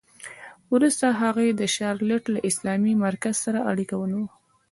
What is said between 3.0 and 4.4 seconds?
مرکز سره اړیکه ونیوه